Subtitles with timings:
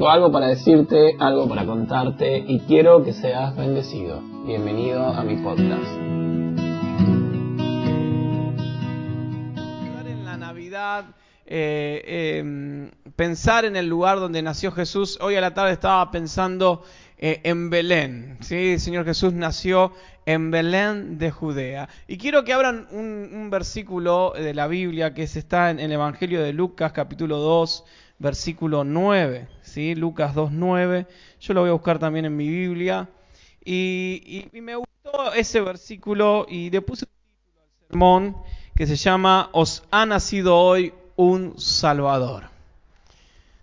[0.00, 4.22] Tengo algo para decirte, algo para contarte y quiero que seas bendecido.
[4.46, 5.92] Bienvenido a mi podcast.
[10.06, 11.04] En la Navidad,
[11.44, 15.18] eh, em, pensar en el lugar donde nació Jesús.
[15.20, 16.82] Hoy a la tarde estaba pensando
[17.18, 18.38] eh, en Belén.
[18.40, 18.72] ¿sí?
[18.72, 19.92] El Señor Jesús nació
[20.24, 21.90] en Belén de Judea.
[22.08, 26.42] Y quiero que abran un, un versículo de la Biblia que está en el Evangelio
[26.42, 27.84] de Lucas, capítulo 2,
[28.20, 29.48] versículo 9.
[29.62, 29.96] ¿sí?
[29.96, 31.08] Lucas 2, 9.
[31.40, 33.08] Yo lo voy a buscar también en mi Biblia.
[33.64, 38.36] Y me gustó ese versículo y le puse un título al sermón
[38.76, 42.44] que se llama Os ha nacido hoy un Salvador.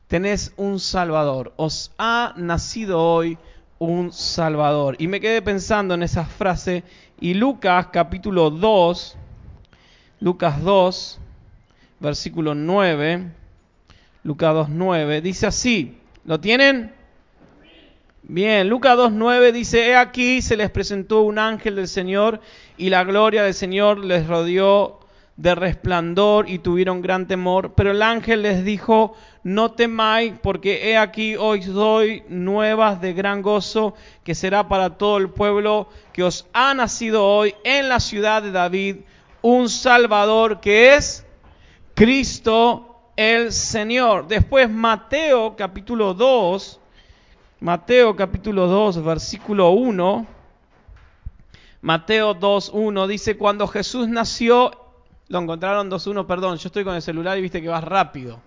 [0.08, 1.54] Tenés un Salvador.
[1.56, 3.38] Os ha nacido hoy
[3.80, 4.96] un Salvador.
[5.00, 6.84] Y me quedé pensando en esa frase.
[7.20, 9.18] Y Lucas capítulo 2,
[10.20, 11.20] Lucas 2,
[12.00, 13.32] versículo 9,
[14.28, 15.98] Lucas 2, 9, dice así.
[16.26, 16.94] ¿Lo tienen?
[18.24, 22.42] Bien, Lucas 2.9 dice, He aquí se les presentó un ángel del Señor
[22.78, 25.00] y la gloria del Señor les rodeó
[25.38, 27.72] de resplandor y tuvieron gran temor.
[27.74, 33.42] Pero el ángel les dijo, no temáis, porque he aquí hoy doy nuevas de gran
[33.42, 33.94] gozo,
[34.26, 38.52] que será para todo el pueblo, que os ha nacido hoy en la ciudad de
[38.52, 38.98] David
[39.42, 41.26] un Salvador que es
[41.94, 42.87] Cristo
[43.18, 44.28] el Señor.
[44.28, 46.80] Después Mateo capítulo 2.
[47.60, 50.28] Mateo capítulo 2, versículo 1.
[51.82, 54.72] Mateo 2, 1 dice, cuando Jesús nació,
[55.28, 58.40] lo encontraron 2, 1, perdón, yo estoy con el celular y viste que vas rápido.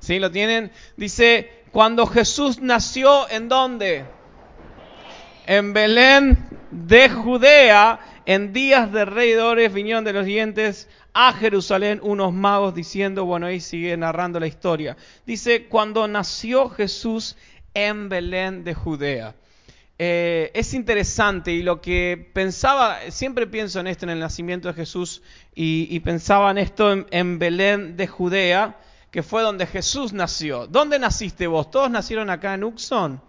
[0.00, 0.18] ¿Sí?
[0.18, 0.72] ¿Lo tienen?
[0.96, 4.04] Dice, cuando Jesús nació, ¿en dónde?
[5.46, 12.34] En Belén de Judea, en días de reidores vinieron de los dientes a Jerusalén unos
[12.34, 14.98] magos diciendo, bueno, ahí sigue narrando la historia.
[15.24, 17.38] Dice, cuando nació Jesús
[17.72, 19.34] en Belén de Judea.
[19.98, 24.74] Eh, es interesante y lo que pensaba, siempre pienso en esto, en el nacimiento de
[24.74, 25.22] Jesús,
[25.54, 28.76] y, pensaba en esto en, en Belén de Judea,
[29.10, 30.66] que fue donde Jesús nació.
[30.66, 31.70] ¿Dónde naciste vos?
[31.70, 33.22] ¿Todos nacieron acá en Uxon?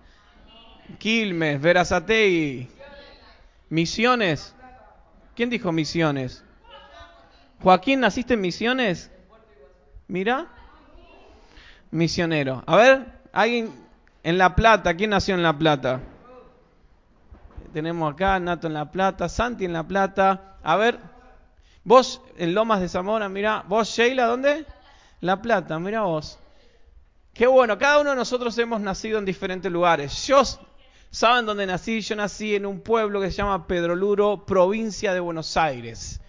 [1.00, 2.68] Quilmes, Verazategui,
[3.70, 4.54] Misiones.
[5.38, 6.44] ¿Quién dijo Misiones?
[7.62, 9.12] Joaquín, ¿naciste en Misiones?
[10.08, 10.48] Mira.
[11.92, 12.64] Misionero.
[12.68, 13.72] A ver, alguien
[14.24, 14.96] en La Plata.
[14.96, 16.02] ¿Quién nació en La Plata?
[17.74, 20.58] Tenemos acá Nato en La Plata, Santi en La Plata.
[20.64, 21.00] A ver,
[21.84, 23.64] vos en Lomas de Zamora, mira.
[23.68, 24.66] ¿Vos, Sheila, dónde?
[25.22, 26.40] La Plata, mira vos.
[27.34, 30.26] Qué bueno, cada uno de nosotros hemos nacido en diferentes lugares.
[30.26, 30.42] Yo,
[31.10, 32.02] ¿saben dónde nací?
[32.02, 36.20] Yo nací en un pueblo que se llama Pedro Luro, provincia de Buenos Aires.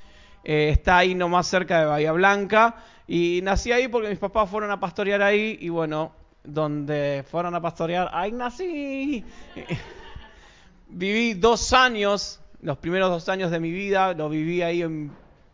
[0.50, 2.76] Eh, está ahí nomás cerca de Bahía Blanca.
[3.06, 7.60] Y nací ahí porque mis papás fueron a pastorear ahí y bueno, donde fueron a
[7.60, 9.22] pastorear, ahí nací.
[10.88, 15.12] Viví dos años, los primeros dos años de mi vida, lo viví ahí en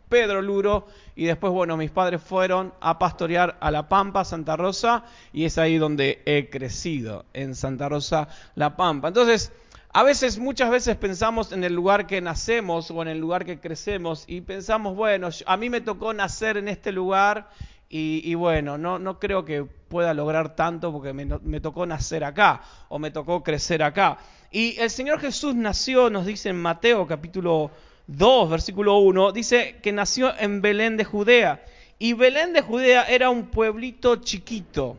[0.08, 5.06] Pedro Luro y después, bueno, mis padres fueron a pastorear a La Pampa, Santa Rosa,
[5.32, 9.08] y es ahí donde he crecido, en Santa Rosa, La Pampa.
[9.08, 9.52] Entonces,
[9.96, 13.60] a veces, muchas veces pensamos en el lugar que nacemos o en el lugar que
[13.60, 17.48] crecemos y pensamos, bueno, a mí me tocó nacer en este lugar
[17.88, 22.62] y, bueno, no, no creo que pueda lograr tanto porque me, me tocó nacer acá
[22.88, 24.18] o me tocó crecer acá.
[24.50, 27.70] Y el Señor Jesús nació, nos dice en Mateo capítulo
[28.08, 31.64] 2, versículo 1, dice que nació en Belén de Judea.
[32.00, 34.96] Y Belén de Judea era un pueblito chiquito,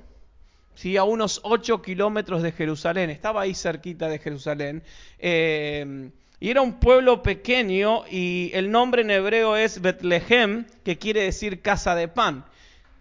[0.97, 4.83] a unos 8 kilómetros de Jerusalén, estaba ahí cerquita de Jerusalén.
[5.19, 6.09] Eh,
[6.39, 11.61] y era un pueblo pequeño y el nombre en hebreo es Betlehem, que quiere decir
[11.61, 12.45] casa de pan.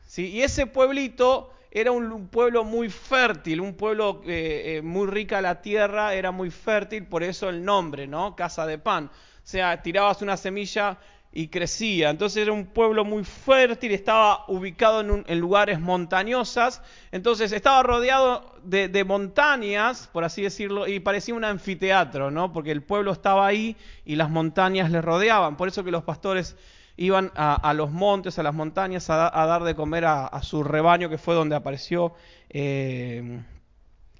[0.07, 0.29] ¿sí?
[0.29, 5.43] Y ese pueblito era un, un pueblo muy fértil, un pueblo eh, eh, muy rica
[5.43, 8.37] la tierra, era muy fértil, por eso el nombre, ¿no?
[8.37, 9.06] Casa de pan.
[9.06, 10.99] O sea, tirabas una semilla
[11.37, 12.11] y crecía.
[12.11, 16.81] Entonces era un pueblo muy fértil, estaba ubicado en, lugares montañosas,
[17.11, 22.53] entonces estaba rodeado de, montañas, por así decirlo, y parecía un anfiteatro, ¿no?
[22.53, 25.56] Porque el pueblo estaba ahí y las montañas le rodeaban.
[25.56, 26.56] Por eso que los pastores
[26.97, 30.41] iban a, los montes, a las montañas, a, da- a dar de comer a, a
[30.44, 32.14] su rebaño, que fue donde apareció
[32.49, 33.41] eh,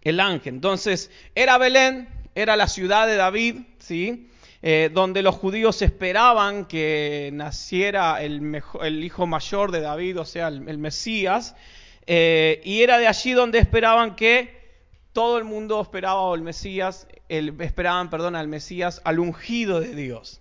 [0.03, 0.55] el ángel.
[0.55, 4.31] Entonces, era Belén, era la ciudad de David, ¿sí?
[4.67, 10.25] Eh, donde los judíos esperaban que naciera el, mejo- el hijo mayor de David, o
[10.25, 11.55] sea, el, Mesías,
[12.07, 14.59] eh, y era de allí donde esperaban que
[15.13, 20.41] todo el mundo esperaba al Mesías, esperaban, perdón, al Mesías, al ungido de Dios.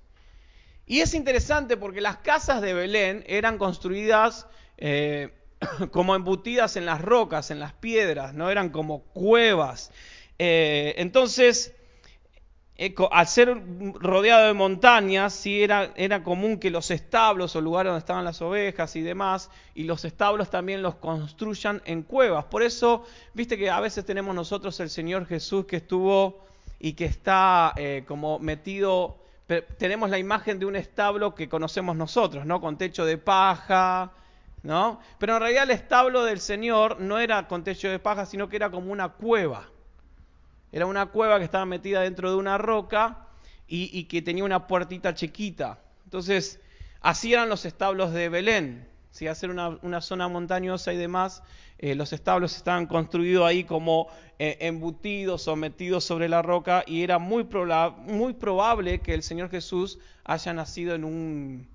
[0.85, 4.47] Y es interesante porque las casas de Belén eran construidas
[4.77, 5.33] eh,
[5.91, 9.91] como embutidas en las rocas, en las piedras, no eran como cuevas.
[10.37, 11.73] Entonces,
[13.11, 13.61] al ser
[13.95, 18.41] rodeado de montañas, sí era, era común que los establos o lugares donde estaban las
[18.41, 22.45] ovejas y demás, y los establos también los construyan en cuevas.
[22.45, 26.39] Por eso, viste que a veces tenemos nosotros el Señor Jesús que estuvo
[26.79, 29.17] y que está eh, como metido,
[29.77, 32.59] tenemos la imagen de un establo que conocemos nosotros, ¿no?
[32.59, 34.11] Con techo de paja,
[34.63, 34.99] ¿no?
[35.19, 38.55] Pero en realidad el establo del Señor no era con techo de paja, sino que
[38.55, 39.69] era como una cueva.
[40.73, 43.27] Era una cueva que estaba metida dentro de una roca
[43.67, 45.79] y, que tenía una puertita chiquita.
[46.03, 46.59] Entonces,
[46.99, 48.87] así eran los establos de Belén.
[49.11, 51.43] Si hacer una, zona montañosa y demás,
[51.77, 54.07] eh, los establos estaban construidos ahí como
[54.39, 57.47] eh, embutidos o metidos sobre la roca y era muy,
[58.07, 61.67] muy probable que el Señor Jesús haya nacido en un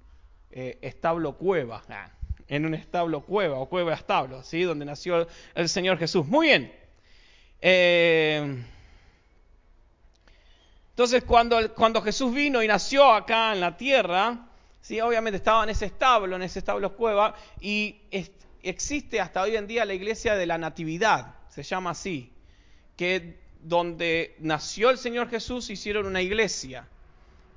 [0.50, 2.10] eh, establo cueva, ah,
[2.48, 4.62] en un establo cueva o cueva establo, ¿sí?
[4.62, 6.26] donde nació el Señor Jesús.
[6.26, 6.72] Muy bien.
[10.98, 14.48] Entonces, cuando, cuando Jesús vino y nació acá en la tierra,
[14.80, 15.00] ¿sí?
[15.00, 18.00] obviamente estaba en ese establo, en ese establo cueva, y
[18.64, 22.32] existe hasta hoy en día la iglesia de la Natividad, se llama así,
[22.96, 26.88] que donde nació el Señor Jesús hicieron una iglesia.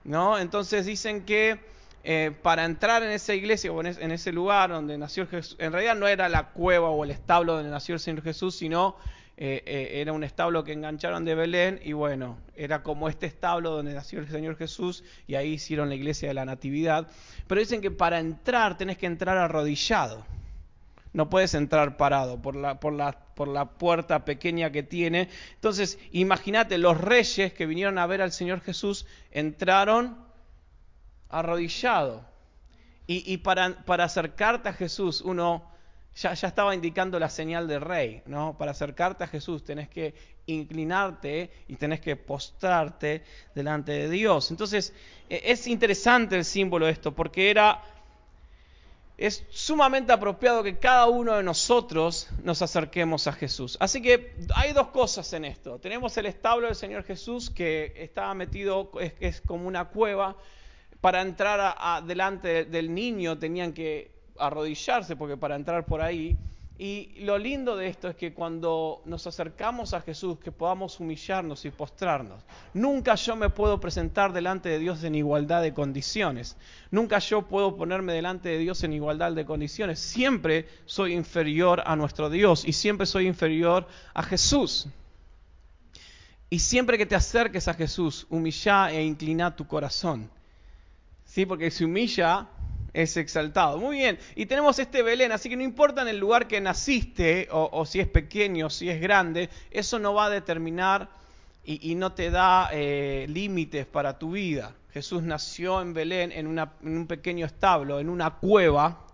[0.03, 0.37] ¿no?
[0.37, 1.61] Entonces dicen que
[2.03, 5.95] eh, para entrar en esa iglesia o en, ese lugar donde nació Jesús, en realidad
[5.95, 8.97] no era la cueva o el establo donde nació el Señor Jesús, sino
[9.43, 13.71] eh, eh, era un establo que engancharon de Belén y bueno, era como este establo
[13.71, 17.07] donde nació el Señor Jesús y ahí hicieron la iglesia de la Natividad.
[17.47, 20.23] Pero dicen que para entrar tenés que entrar arrodillado.
[21.11, 25.27] No puedes entrar parado por la, por la, por la puerta pequeña que tiene.
[25.55, 30.19] Entonces, imagínate, los reyes que vinieron a ver al Señor Jesús entraron
[31.29, 32.27] arrodillado.
[33.07, 35.70] Y, y para, para acercarte a Jesús, uno
[36.15, 38.57] ya, estaba indicando la señal de rey, ¿no?
[38.57, 40.13] Para acercarte a Jesús tenés que
[40.45, 43.23] inclinarte y tenés que postrarte
[43.55, 44.51] delante de Dios.
[44.51, 44.93] Entonces,
[45.29, 47.81] e, es interesante el símbolo de esto, porque era,
[49.17, 53.77] es sumamente apropiado que cada uno de nosotros nos acerquemos a Jesús.
[53.79, 55.79] Así que hay dos cosas en esto.
[55.79, 60.35] Tenemos el establo del Señor Jesús que estaba metido, es, es como una cueva.
[60.99, 66.37] Para entrar delante del niño tenían que arrodillarse, porque para entrar por ahí.
[66.77, 71.63] Y lo lindo de esto es que cuando nos acercamos a Jesús, que podamos humillarnos
[71.65, 72.43] y postrarnos.
[72.73, 76.57] Nunca yo me puedo presentar delante de Dios en igualdad de condiciones.
[76.89, 79.99] Nunca yo puedo ponerme delante de Dios en igualdad de condiciones.
[79.99, 83.85] Siempre soy inferior a nuestro Dios y siempre soy inferior
[84.15, 84.87] a Jesús.
[86.49, 90.31] Y siempre que te acerques a Jesús, humilla e inclina tu corazón.
[91.25, 91.45] ¿Sí?
[91.45, 92.49] Porque si humilla,
[92.93, 93.77] es exaltado.
[93.77, 97.47] Muy bien, y tenemos este Belén, así que no importa en el lugar que naciste,
[97.51, 101.09] o, si es pequeño, o si es grande, eso no va a determinar
[101.63, 104.75] y, no te da eh, límites para tu vida.
[104.93, 109.05] Jesús nació en Belén, en, en un pequeño establo, en una cueva,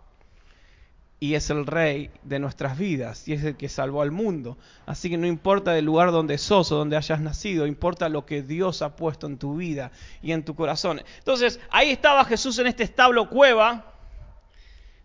[1.19, 4.57] y es el rey de nuestras vidas y es el que salvó al mundo.
[4.85, 8.43] Así que no importa el lugar donde sos o donde hayas nacido, importa lo que
[8.43, 9.91] Dios ha puesto en tu vida
[10.21, 11.01] y en tu corazón.
[11.17, 13.93] Entonces, ahí estaba Jesús en este establo cueva.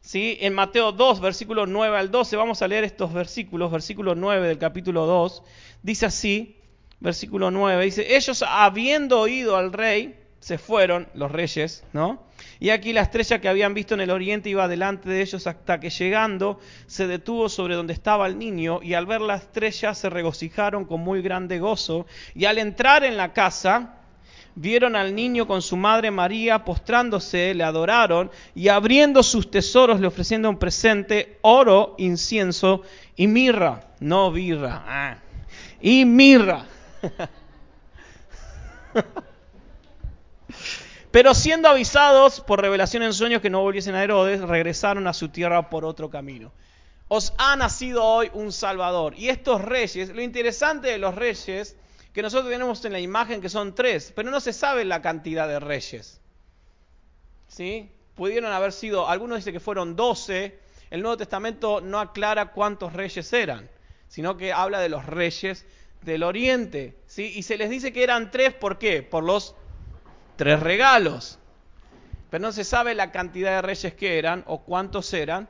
[0.02, 0.36] ¿sí?
[0.40, 4.58] En Mateo 2, versículos 9 al 12, vamos a leer estos versículos, versículo 9 del
[4.58, 5.42] capítulo 2,
[5.82, 6.56] dice así,
[7.00, 12.22] versículo 9, dice, ellos habiendo oído al rey, se fueron, los reyes, ¿no?
[12.62, 15.80] Y aquí la estrella que habían visto en el oriente iba delante de ellos hasta
[15.80, 20.08] que llegando se detuvo sobre donde estaba el niño y al ver la estrella se
[20.08, 23.96] regocijaron con muy grande gozo y al entrar en la casa
[24.54, 30.06] vieron al niño con su madre María postrándose, le adoraron y abriendo sus tesoros le
[30.06, 32.82] ofreciendo un presente, oro, incienso
[33.16, 35.16] y mirra, no birra, ah,
[35.80, 36.64] y mirra.
[41.12, 45.28] Pero siendo avisados por revelación en sueños que no volviesen a Herodes, regresaron a su
[45.28, 46.52] tierra por otro camino.
[47.08, 49.12] Os ha nacido hoy un Salvador.
[49.18, 51.76] Y estos reyes, lo interesante de los reyes,
[52.14, 55.46] que nosotros tenemos en la imagen que son tres, pero no se sabe la cantidad
[55.46, 56.22] de reyes.
[57.46, 57.90] ¿Sí?
[58.14, 63.30] Pudieron haber sido, algunos dicen que fueron doce, el Nuevo Testamento no aclara cuántos reyes
[63.34, 63.68] eran,
[64.08, 65.66] sino que habla de los reyes
[66.00, 66.96] del oriente.
[67.06, 67.32] ¿sí?
[67.34, 69.02] Y se les dice que eran tres, ¿por qué?
[69.02, 69.54] Por los
[70.42, 71.38] tres regalos.
[72.28, 75.48] Pero no se sabe la cantidad de reyes que eran o cuántos eran.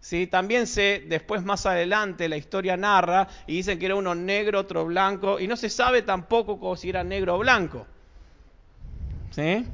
[0.00, 0.26] ¿sí?
[0.26, 4.84] También se, después más adelante, la historia narra y dicen que era uno negro, otro
[4.84, 7.86] blanco, y no se sabe tampoco si era negro o blanco.
[9.30, 9.64] ¿sí?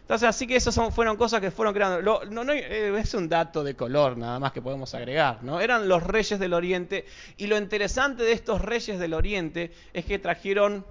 [0.00, 2.24] Entonces, así que esas fueron cosas que fueron creando.
[2.30, 5.60] no, no, eh, es un dato de color nada más que podemos agregar, ¿no?
[5.60, 7.04] Eran los reyes del Oriente
[7.36, 10.86] y lo interesante de estos reyes del Oriente es que trajeron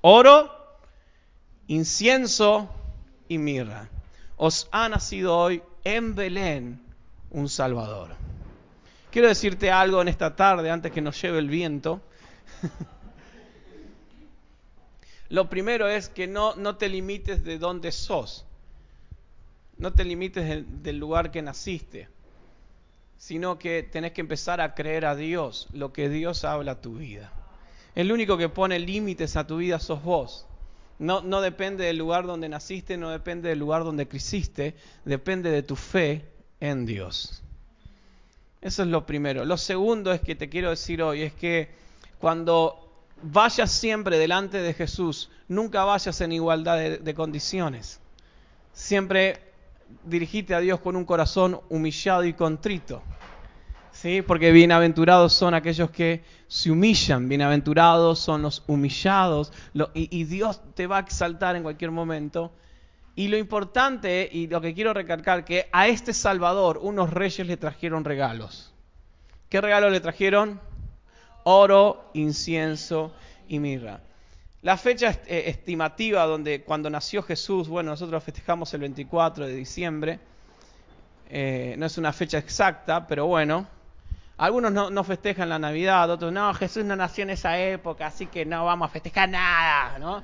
[0.00, 0.55] oro,
[1.68, 2.68] incienso
[3.28, 3.88] y mirra.
[4.36, 6.80] Os ha nacido hoy en Belén
[7.30, 8.14] un Salvador.
[9.10, 12.02] Quiero decirte algo en esta tarde antes que nos lleve el viento.
[15.28, 18.44] Lo primero es que no, te limites de dónde sos.
[19.78, 22.08] No te limites del, lugar que naciste,
[23.18, 26.96] sino que tenés que empezar a creer a Dios, lo que Dios habla a tu
[26.96, 27.32] vida.
[27.94, 30.46] El único que pone límites a tu vida sos vos.
[30.98, 34.74] No, depende del lugar donde naciste, no depende del lugar donde creciste,
[35.04, 36.24] depende de tu fe
[36.60, 37.42] en Dios.
[38.62, 39.44] Eso es lo primero.
[39.44, 41.68] Lo segundo es que te quiero decir hoy, es que
[42.18, 48.00] cuando vayas siempre delante de Jesús, nunca vayas en igualdad de, de condiciones.
[48.72, 49.38] Siempre
[50.04, 53.02] dirigite a Dios con un corazón humillado y contrito.
[54.02, 54.20] ¿Sí?
[54.20, 59.54] Porque bienaventurados son aquellos que se humillan, bienaventurados son los humillados,
[59.94, 62.52] y, Dios te va a exaltar en cualquier momento.
[63.14, 67.56] Y lo importante, y lo que quiero recalcar, que a este Salvador unos reyes le
[67.56, 68.74] trajeron regalos.
[69.48, 70.60] ¿Qué regalos le trajeron?
[71.44, 73.14] Oro, incienso
[73.48, 74.00] y mirra.
[74.60, 80.20] La fecha eh, estimativa donde cuando nació Jesús, bueno, nosotros festejamos el 24 de diciembre,
[81.30, 83.66] eh, no es una fecha exacta, pero bueno,
[84.38, 88.44] algunos no, festejan la Navidad, otros no, Jesús no nació en esa época, así que
[88.44, 90.22] no vamos a festejar nada, ¿no?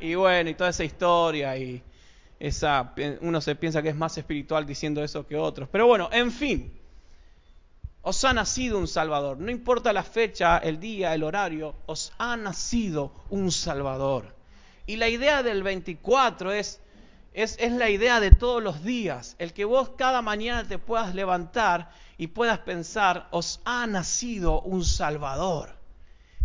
[0.00, 1.82] Y bueno, y toda esa historia y
[2.40, 6.32] esa, uno se piensa que es más espiritual diciendo eso que otros, pero bueno, en
[6.32, 6.80] fin.
[8.06, 9.38] Os ha nacido un Salvador.
[9.38, 14.34] No importa la fecha, el día, el horario, os ha nacido un Salvador.
[14.86, 16.82] Y la idea del 24 es,
[17.32, 19.36] es, es, la idea de todos los días.
[19.38, 24.84] El que vos cada mañana te puedas levantar y puedas pensar, os ha nacido un
[24.84, 25.70] Salvador,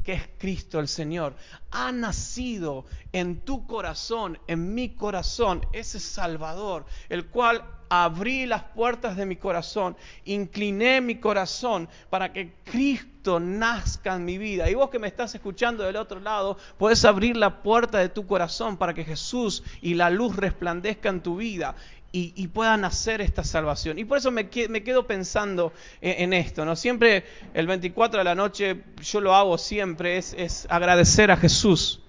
[0.03, 1.35] que es Cristo el Señor.
[1.71, 9.17] Ha nacido en tu corazón, en mi corazón, ese Salvador, el cual abrí las puertas
[9.17, 14.69] de mi corazón, incliné mi corazón para que Cristo nazca en mi vida.
[14.69, 18.25] Y vos que me estás escuchando del otro lado, puedes abrir la puerta de tu
[18.25, 21.75] corazón para que Jesús y la luz resplandezca en tu vida.
[22.11, 23.99] Y, pueda nacer esta salvación.
[23.99, 26.75] Y por eso me, quedo pensando en, esto, ¿no?
[26.75, 27.23] Siempre
[27.53, 32.01] el 24 de la noche, yo lo hago siempre, es, es agradecer a Jesús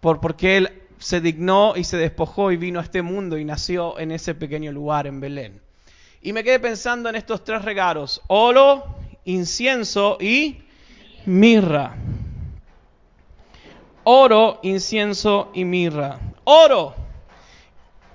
[0.00, 3.98] por, porque Él se dignó y se despojó y vino a este mundo y nació
[3.98, 5.60] en ese pequeño lugar en Belén.
[6.20, 8.84] Y me quedé pensando en estos tres regalos, oro,
[9.24, 10.62] incienso y
[11.26, 11.96] mirra.
[14.04, 16.18] Oro, incienso y mirra.
[16.44, 17.01] Oro.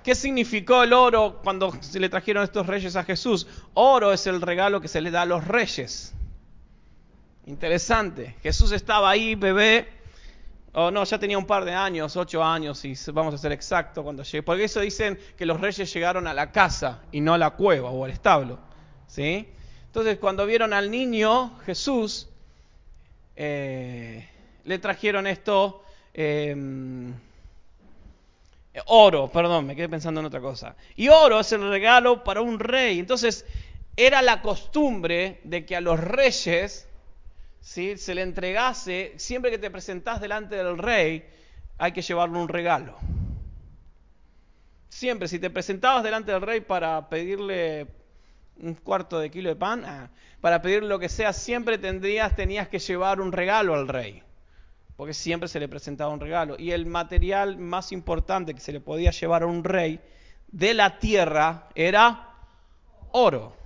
[0.08, 3.46] ¿Qué significó el oro cuando se le trajeron estos reyes a Jesús?
[3.74, 6.14] Oro es el regalo que se le da a los reyes.
[7.44, 8.34] Interesante.
[8.42, 9.86] Jesús estaba ahí, bebé,
[10.72, 14.02] Oh, no, ya tenía un par de años, ocho años, y vamos a ser exactos
[14.02, 14.42] cuando llegué.
[14.42, 17.90] Porque eso dicen que los reyes llegaron a la casa y no a la cueva
[17.90, 18.58] o al establo.
[19.08, 19.46] ¿sí?
[19.88, 22.30] Entonces, cuando vieron al niño Jesús,
[23.36, 24.26] eh,
[24.64, 25.84] le trajeron esto,
[26.14, 27.12] em,
[28.86, 30.76] oro, perdón, me quedé pensando en otra cosa.
[30.96, 32.98] Y oro es el regalo para un rey.
[32.98, 33.44] Entonces,
[33.96, 36.88] era la costumbre de que a los reyes
[37.60, 41.24] se le entregase, siempre que te presentás delante del rey,
[41.76, 42.96] hay que llevarle un regalo.
[44.88, 47.86] Siempre, si te presentabas delante del rey para pedirle
[48.60, 52.68] un cuarto de kilo de pan, ah, para pedirle lo que sea, siempre tendrías, tenías
[52.68, 54.22] que llevar un regalo al rey.
[54.98, 56.56] Porque siempre se le presentaba un regalo.
[56.58, 60.00] Y el material más importante que se le podía llevar a un rey
[60.48, 62.34] de la tierra era
[63.12, 63.56] oro.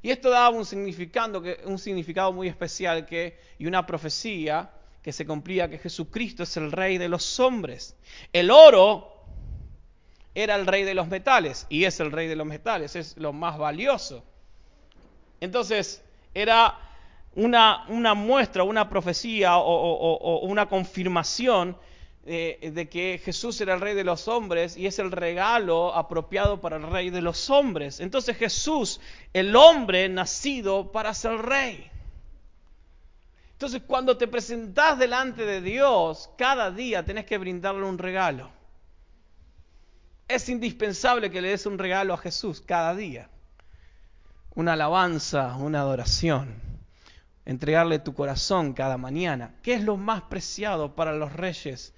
[0.00, 4.70] Y esto daba un significado, un significado muy especial que, y una profecía
[5.02, 7.94] que se cumplía que Jesucristo es el rey de los hombres.
[8.32, 9.12] El oro
[10.34, 13.34] era el rey de los metales y es el rey de los metales, es lo
[13.34, 14.24] más valioso.
[15.38, 16.85] Entonces era
[17.36, 21.76] una, muestra, una profecía o una confirmación
[22.26, 26.76] de que Jesús era el rey de los hombres y es el regalo apropiado para
[26.76, 28.00] el rey de los hombres.
[28.00, 29.00] Entonces Jesús,
[29.32, 31.88] el hombre nacido para ser rey.
[33.52, 38.50] Entonces cuando te presentás delante de Dios, cada día tenés que brindarle un regalo.
[40.26, 43.30] Es indispensable que le des un regalo a Jesús cada día.
[44.56, 46.65] Una alabanza, una adoración.
[47.46, 49.54] Entregarle tu corazón cada mañana.
[49.62, 51.94] ¿Qué es lo más preciado para los reyes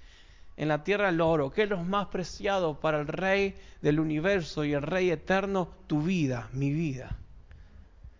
[0.59, 1.51] en la tierra el oro.
[1.51, 5.69] ¿Qué es lo más preciado para el Rey del universo y el Rey eterno?
[5.87, 7.17] Tu vida, mi vida.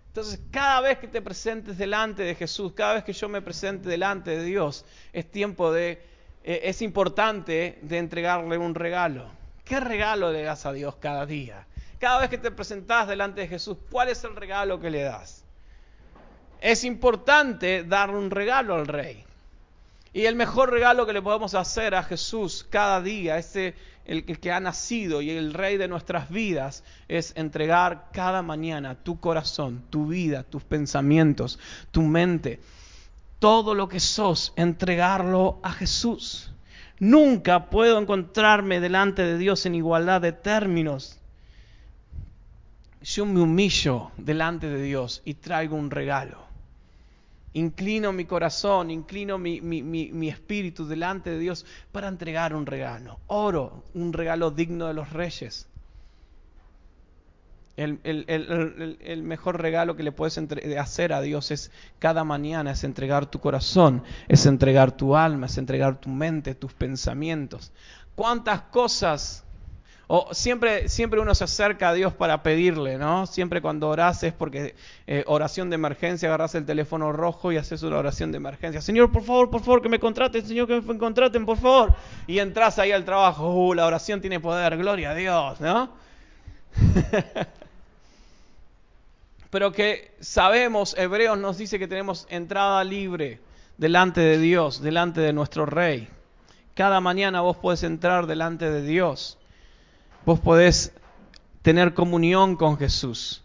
[0.07, 3.89] Entonces, cada vez que te presentes delante de Jesús, cada vez que yo me presente
[3.89, 6.01] delante de Dios, es tiempo de,
[6.45, 9.29] eh, es importante de entregarle un regalo.
[9.65, 11.67] ¿Qué regalo le das a Dios cada día?
[12.00, 15.43] Cada vez que te presentas delante de Jesús, ¿cuál es el regalo que le das?
[16.61, 19.23] Es importante darle un regalo al Rey.
[20.11, 23.75] Y el mejor regalo que le podemos hacer a Jesús cada día, ese
[24.05, 29.19] el, que ha nacido y el rey de nuestras vidas, es entregar cada mañana tu
[29.19, 31.59] corazón, tu vida, tus pensamientos,
[31.91, 32.59] tu mente,
[33.37, 36.51] todo lo que sos, entregarlo a Jesús.
[36.97, 41.19] Nunca puedo encontrarme delante de Dios en igualdad de términos.
[43.03, 46.48] Yo me humillo delante de Dios y traigo un regalo
[47.53, 53.19] Inclino mi corazón, inclino mi, espíritu delante de Dios para entregar un regalo.
[53.27, 55.67] Oro, un regalo digno de los reyes.
[57.75, 60.37] El, mejor regalo que le puedes
[60.77, 65.57] hacer a Dios es cada mañana, es entregar tu corazón, es entregar tu alma, es
[65.57, 67.71] entregar tu mente, tus pensamientos.
[68.15, 69.45] ¿Cuántas cosas
[70.11, 73.27] o siempre, siempre uno se acerca a Dios para pedirle, ¿no?
[73.27, 74.73] Siempre cuando oras es porque
[75.05, 78.81] eh, oración de emergencia, agarras el teléfono rojo y haces una oración de emergencia.
[78.81, 81.93] Señor, por favor, por favor, que me contraten, Señor, que me contraten, por favor.
[82.25, 85.91] Y entras ahí al trabajo, uh, la oración tiene poder, gloria a Dios, ¿no?
[89.51, 93.41] Pero que sabemos, Hebreos nos dice que tenemos entrada libre
[93.77, 96.07] delante de Dios, delante de nuestro Rey.
[96.73, 99.38] Cada mañana vos podés entrar delante de Dios
[100.25, 100.93] vos podés
[101.61, 103.43] tener comunión con Jesús.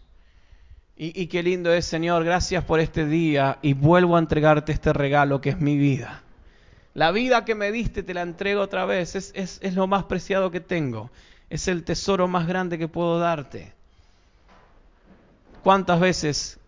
[0.97, 5.41] Y, qué lindo es, Señor, gracias por este día y vuelvo a entregarte este regalo
[5.41, 6.23] que es mi vida.
[6.93, 10.51] La vida que me diste te la entrego otra vez, es, es lo más preciado
[10.51, 11.11] que tengo,
[11.49, 13.73] es el tesoro más grande que puedo darte.
[15.63, 16.59] ¿Cuántas veces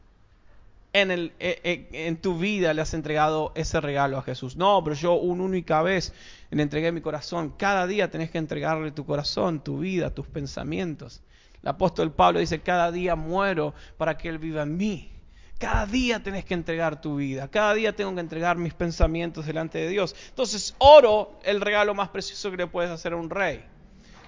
[1.02, 4.56] en, el, e, e, en, tu vida le has entregado ese regalo a Jesús.
[4.56, 6.14] No, pero yo una única vez
[6.52, 7.54] le entregué mi corazón.
[7.58, 11.22] Cada día tenés que entregarle tu corazón, tu vida, tus pensamientos.
[11.62, 15.12] El apóstol Pablo dice, cada día muero para que Él viva en mí.
[15.58, 17.48] Cada día tenés que entregar tu vida.
[17.48, 20.16] Cada día tengo que entregar mis pensamientos delante de Dios.
[20.30, 23.64] Entonces, oro, el regalo más precioso que le puedes hacer a un rey.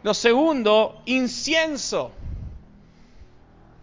[0.01, 2.11] Lo segundo, incienso.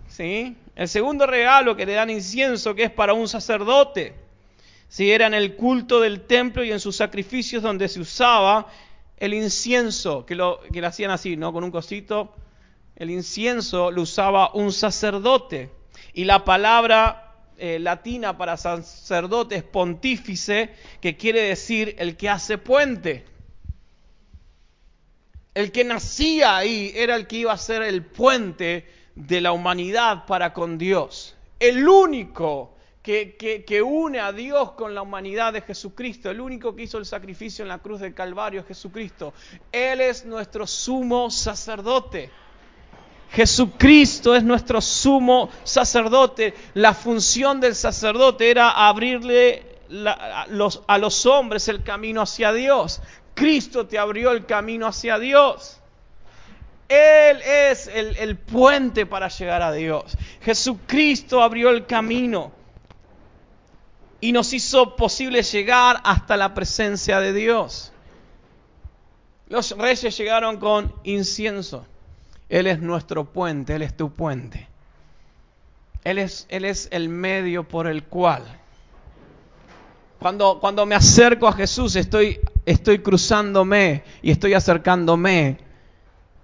[0.09, 0.57] ¿Sí?
[0.77, 4.15] El segundo regalo que le dan incienso, que es para un sacerdote,
[4.89, 8.67] si era en el culto del templo y en sus sacrificios donde se usaba
[9.17, 11.51] el incienso, que lo, que lo hacían así, ¿no?
[11.55, 12.35] Con un cosito.
[12.95, 15.71] El incienso lo usaba un sacerdote.
[16.13, 22.59] Y la palabra eh, latina para sacerdote es pontífice, que quiere decir el que hace
[22.59, 23.25] puente.
[25.55, 28.87] El que nacía ahí era el que iba a ser el puente
[29.17, 31.35] de la humanidad para con Dios.
[31.59, 36.83] El único que, que, une a Dios con la humanidad de Jesucristo, el único que
[36.83, 39.33] hizo el sacrificio en la cruz del Calvario es Jesucristo.
[39.73, 42.31] Él es nuestro sumo sacerdote.
[43.31, 46.55] Jesucristo es nuestro sumo sacerdote.
[46.75, 49.81] La función del sacerdote era abrirle
[50.87, 53.01] a los hombres el camino hacia Dios.
[53.35, 55.81] Cristo te abrió el camino hacia Dios.
[56.89, 60.17] Él es el, puente para llegar a Dios.
[60.41, 62.53] Jesucristo abrió el camino
[64.21, 67.93] y nos hizo posible llegar hasta la presencia de Dios.
[69.49, 71.87] Los reyes llegaron con incienso.
[72.49, 74.69] Él es nuestro puente, Él es tu puente.
[76.05, 78.45] Él es, el medio por el cual.
[80.21, 85.66] Cuando, me acerco a Jesús estoy cruzándome y estoy acercándome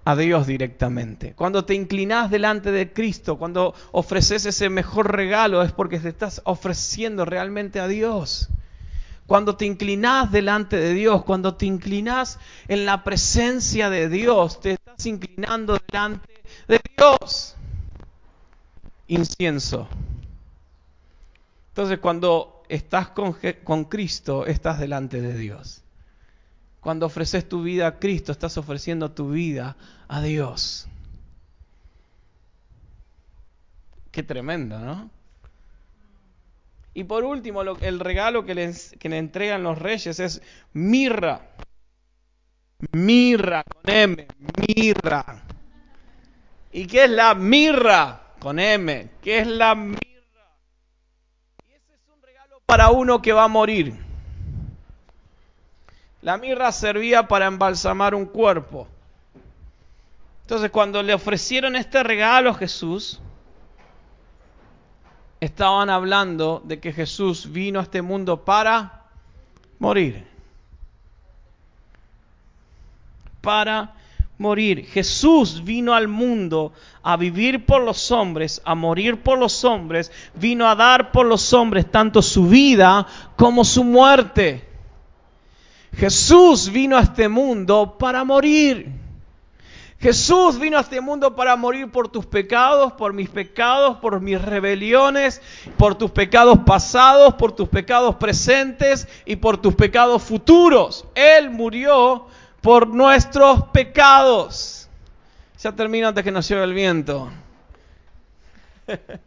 [0.05, 1.33] a Dios directamente.
[1.33, 6.41] Cuando te inclinas delante de Cristo, cuando ofreces ese mejor regalo, es porque te estás
[6.45, 8.49] ofreciendo realmente a Dios.
[9.25, 14.71] Cuando te inclinas delante de Dios, cuando te inclinas en la presencia de Dios, te
[14.71, 17.55] estás inclinando delante de Dios.
[19.07, 19.87] Incienso.
[21.69, 25.82] Entonces cuando estás con, con Cristo, estás delante de Dios.
[26.83, 29.77] Cuando ofreces tu vida a Cristo, estás ofreciendo tu vida
[30.09, 30.85] a Dios.
[34.11, 35.09] Qué tremendo, ¿no?
[36.93, 40.41] Y por último, el regalo que, que le entregan los reyes es
[40.73, 41.47] mirra.
[42.91, 44.27] Mirra con M,
[44.67, 45.41] mirra.
[46.73, 49.09] ¿Y qué es la mirra con M?
[49.21, 50.01] ¿Qué es la mirra?
[51.69, 54.02] Y ese es un regalo para uno que va a morir.
[56.23, 58.87] La mirra servía para embalsamar un cuerpo.
[60.43, 63.19] Entonces cuando le ofrecieron este regalo a Jesús,
[65.41, 69.03] estaban hablando de que Jesús vino a este mundo para
[69.79, 70.25] morir.
[73.41, 73.93] Para
[74.37, 74.85] morir.
[74.85, 80.69] Jesús vino al mundo a vivir por los hombres, a morir por los hombres, vino
[80.69, 83.05] a dar por los hombres tanto su vida
[83.35, 84.72] como su muerte.
[85.97, 88.91] Jesús vino a este mundo para morir.
[89.99, 94.41] Jesús vino a este mundo para morir por tus pecados, por mis pecados, por mis
[94.41, 95.41] rebeliones,
[95.77, 101.05] por tus pecados pasados, por tus pecados presentes y por tus pecados futuros.
[101.15, 102.27] Él murió
[102.59, 104.89] por nuestros pecados.
[105.61, 107.31] Ya termina antes que nació el viento.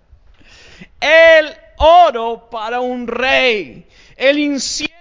[1.01, 4.96] El oro para un rey, el incienso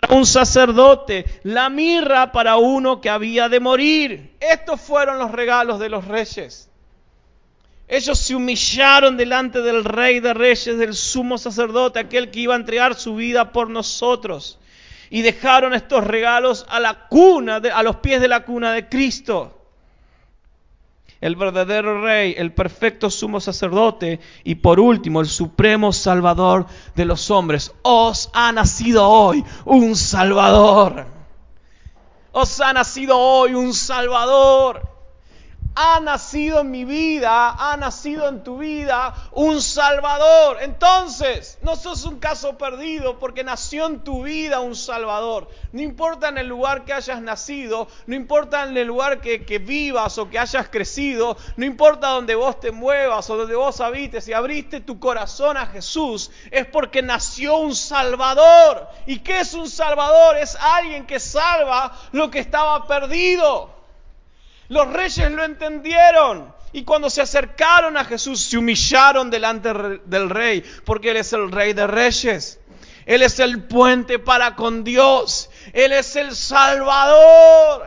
[0.00, 4.36] para un sacerdote, la mirra para uno que había de morir.
[4.40, 6.70] Estos fueron los regalos de los reyes.
[7.88, 12.58] Ellos se humillaron delante del rey de reyes, del sumo sacerdote, aquel que iba a
[12.58, 14.58] entregar su vida por nosotros.
[15.10, 19.57] Y dejaron estos regalos a la cuna, a los pies de la cuna de Cristo
[21.20, 27.30] el verdadero rey, el perfecto sumo sacerdote y por último el supremo salvador de los
[27.30, 27.72] hombres.
[27.82, 31.06] Os ha nacido hoy un salvador.
[32.32, 34.97] Os ha nacido hoy un salvador
[35.80, 40.58] ha nacido en mi vida, ha nacido en tu vida un Salvador.
[40.60, 45.48] Entonces, no sos un caso perdido porque nació en tu vida un Salvador.
[45.70, 50.18] No importa en el lugar que hayas nacido, no importa en el lugar que, vivas
[50.18, 54.32] o que hayas crecido, no importa donde vos te muevas o donde vos habites, si
[54.32, 58.88] abriste tu corazón a Jesús, es porque nació un Salvador.
[59.06, 60.38] ¿Y qué es un Salvador?
[60.38, 63.77] Es alguien que salva lo que estaba perdido.
[64.68, 66.54] Los reyes lo entendieron.
[66.72, 69.70] Y cuando se acercaron a Jesús, se humillaron delante
[70.04, 72.60] del rey, porque Él es el rey de reyes.
[73.06, 75.48] Él es el puente para con Dios.
[75.72, 77.86] Él es el Salvador.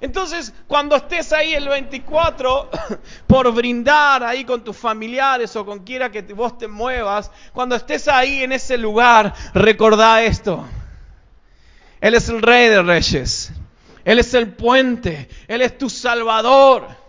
[0.00, 2.70] Entonces, cuando estés ahí el 24
[3.26, 8.08] por brindar ahí con tus familiares o con quiera que vos te muevas, cuando estés
[8.08, 10.64] ahí en ese lugar, recordá esto.
[12.00, 13.52] Él es el rey de reyes.
[14.04, 17.00] Él es el puente, Él es tu salvador.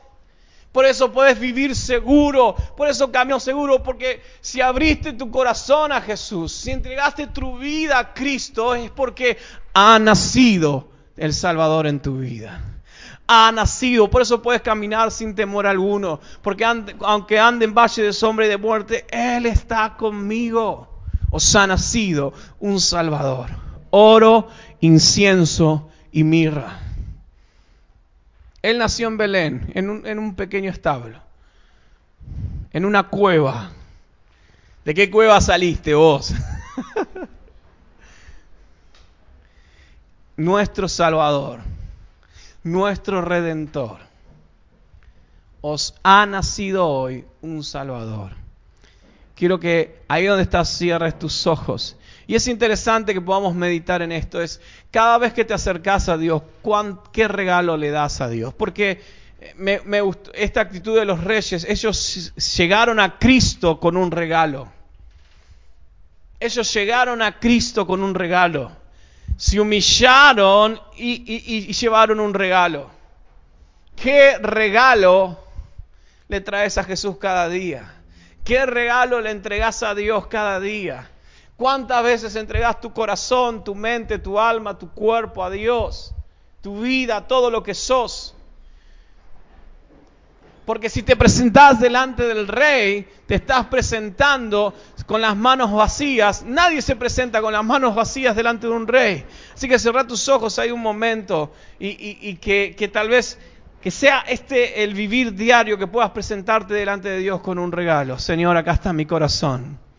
[0.71, 5.99] Por eso puedes vivir seguro, por eso camino seguro, porque si abriste tu corazón a
[5.99, 9.38] Jesús, si entregaste tu vida a Cristo, es porque
[9.73, 12.62] ha nacido el Salvador en tu vida.
[13.27, 18.13] Ha nacido, por eso puedes caminar sin temor alguno, porque aunque ande en valle de
[18.13, 20.88] sombra y de muerte, Él está conmigo.
[21.32, 23.49] Os ha nacido un Salvador.
[23.89, 24.47] Oro,
[24.80, 26.80] incienso y mirra.
[28.62, 31.19] Él nació en Belén, en un, pequeño establo,
[32.71, 33.71] en una cueva.
[34.86, 36.34] ¿De qué cueva saliste vos?
[40.38, 41.62] nuestro Salvador,
[42.63, 44.00] nuestro Redentor.
[45.62, 48.34] Os ha nacido hoy un Salvador.
[49.36, 51.95] Quiero que ahí donde estás cierres tus ojos
[52.32, 56.17] y es interesante que podamos meditar en esto, es cada vez que te acercas a
[56.17, 56.41] Dios,
[57.12, 58.54] ¿qué regalo le das a Dios?
[58.54, 59.02] Porque
[59.41, 60.00] eh, me, me
[60.34, 64.72] esta actitud de los reyes, ellos llegaron a Cristo con un regalo.
[66.39, 68.72] Ellos llegaron a Cristo con un regalo.
[69.36, 72.89] Se humillaron y, y llevaron un regalo.
[73.98, 75.38] ¿Qué regalo
[76.30, 77.94] le traes a Jesús cada día?
[78.46, 81.11] ¿Qué regalo le entregas a Dios cada día?
[81.62, 86.12] ¿Cuántas veces entregas tu corazón, tu mente, tu alma, tu cuerpo a Dios?
[86.60, 88.34] Tu vida, todo lo que sos.
[90.65, 94.74] Porque si te presentas delante del rey, te estás presentando
[95.06, 96.41] con las manos vacías.
[96.43, 99.24] Nadie se presenta con las manos vacías delante de un rey.
[99.54, 103.38] Así que cerrá tus ojos hay un momento y, que, que tal vez
[103.84, 108.17] que sea este el vivir diario que puedas presentarte delante de Dios con un regalo.
[108.17, 109.90] Señor, acá está mi corazón.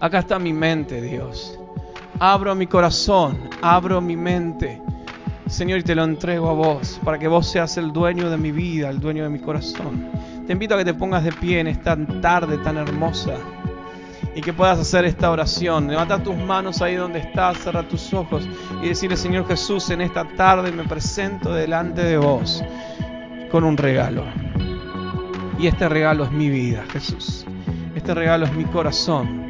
[0.00, 1.58] Acá está mi mente, Dios.
[2.18, 4.80] Abro mi corazón, abro mi mente.
[5.46, 8.50] Señor, y te lo entrego a vos, para que vos seas el dueño de mi
[8.50, 10.10] vida, el dueño de mi corazón.
[10.46, 13.34] Te invito a que te pongas de pie en esta tarde tan hermosa
[14.34, 15.88] y que puedas hacer esta oración.
[15.88, 18.48] Levanta tus manos ahí donde estás, cerra tus ojos
[18.82, 22.62] y decirle, Señor Jesús, en esta tarde me presento delante de vos
[23.50, 24.24] con un regalo.
[25.58, 27.46] Y este regalo es mi vida, Jesús.
[27.94, 29.43] Este regalo es mi corazón.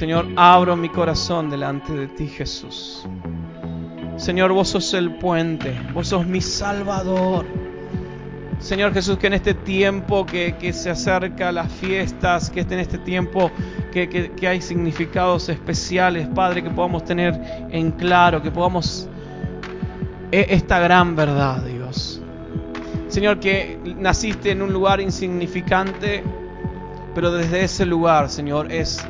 [0.00, 3.04] Señor, abro mi corazón delante de ti, Jesús.
[4.16, 7.44] Señor, vos sos el puente, vos sos mi Salvador.
[8.60, 13.50] Señor Jesús, que en este tiempo que, se acerca las fiestas, que en este tiempo
[13.92, 17.38] que, hay significados especiales, Padre, que podamos tener
[17.70, 19.06] en claro, que podamos
[20.32, 22.22] e, esta gran verdad, Dios.
[23.08, 26.24] Señor, que naciste en un lugar insignificante,
[27.14, 29.06] pero desde ese lugar, Señor, es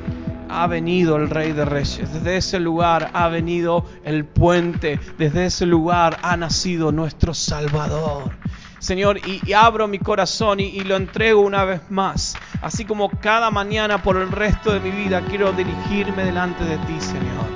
[0.51, 5.67] ha venido el Rey de Reyes, desde ese lugar ha venido el puente, desde ese
[5.67, 8.33] lugar ha nacido nuestro Salvador.
[8.81, 12.35] Señor, y, abro mi corazón y, lo entrego una vez más.
[12.63, 16.99] Así como cada mañana por el resto de mi vida quiero dirigirme delante de ti,
[16.99, 17.47] Señor,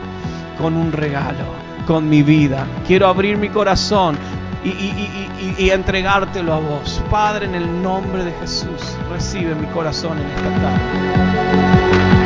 [0.58, 1.46] con un regalo,
[1.86, 2.66] con mi vida.
[2.86, 4.18] Quiero abrir mi corazón
[4.64, 7.02] y, y entregártelo a vos.
[7.10, 12.23] Padre, en el nombre de Jesús, recibe mi corazón en esta tarde.